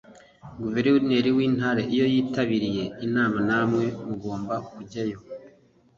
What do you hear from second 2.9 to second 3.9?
inama namwe